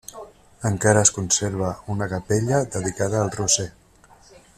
Encara 0.69 1.03
es 1.07 1.11
conserva 1.17 1.69
una 1.97 2.07
capella 2.13 2.63
dedicada 2.77 3.21
al 3.21 3.31
Roser. 3.37 3.69